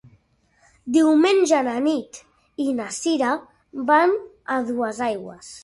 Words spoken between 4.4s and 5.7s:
a Duesaigües.